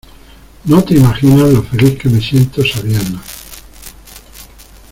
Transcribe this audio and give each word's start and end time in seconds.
no 0.65 0.83
te 0.83 0.95
imaginas 0.95 1.53
lo 1.53 1.61
feliz 1.61 1.99
que 1.99 2.09
me 2.09 2.19
siento 2.19 2.63
sabiendo 2.65 3.19